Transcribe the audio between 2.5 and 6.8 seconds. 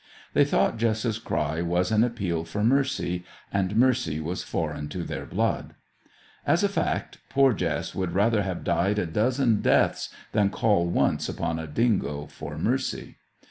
mercy, and mercy was foreign to their blood. As a